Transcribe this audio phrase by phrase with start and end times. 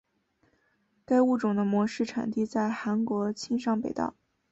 [1.05, 4.15] 该物种的模式产地在韩国庆尚北道。